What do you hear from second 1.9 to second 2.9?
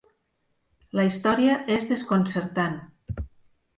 desconcertant.